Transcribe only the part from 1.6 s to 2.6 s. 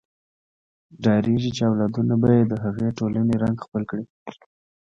اولادونه به یې د